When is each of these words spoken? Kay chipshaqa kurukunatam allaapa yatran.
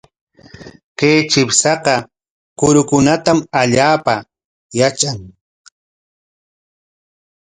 Kay 0.97 1.17
chipshaqa 1.31 1.95
kurukunatam 2.57 3.39
allaapa 3.61 4.15
yatran. 4.77 5.19